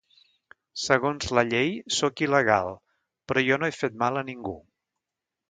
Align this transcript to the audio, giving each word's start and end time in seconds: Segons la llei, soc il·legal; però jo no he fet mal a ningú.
Segons 0.83 1.27
la 1.39 1.43
llei, 1.49 1.69
soc 1.97 2.23
il·legal; 2.29 2.73
però 3.33 3.45
jo 3.51 3.61
no 3.61 3.71
he 3.71 3.77
fet 3.83 4.01
mal 4.07 4.19
a 4.25 4.27
ningú. 4.33 4.57